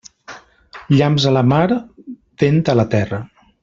[0.95, 1.63] Llamps a la mar,
[2.45, 3.27] vent a la terra.